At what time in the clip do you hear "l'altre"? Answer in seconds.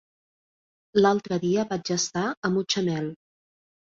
1.01-1.39